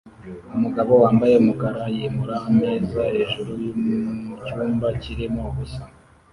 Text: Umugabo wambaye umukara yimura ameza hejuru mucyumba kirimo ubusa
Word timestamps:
Umugabo 0.55 0.91
wambaye 1.03 1.33
umukara 1.37 1.83
yimura 1.95 2.35
ameza 2.49 3.01
hejuru 3.19 3.51
mucyumba 4.27 4.87
kirimo 5.01 5.41
ubusa 5.49 5.81